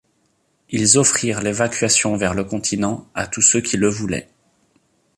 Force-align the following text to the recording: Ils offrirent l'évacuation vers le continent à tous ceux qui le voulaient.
Ils 0.71 0.97
offrirent 0.97 1.41
l'évacuation 1.41 2.15
vers 2.17 2.33
le 2.33 2.43
continent 2.43 3.07
à 3.13 3.27
tous 3.27 3.43
ceux 3.43 3.61
qui 3.61 3.77
le 3.77 3.87
voulaient. 3.87 4.27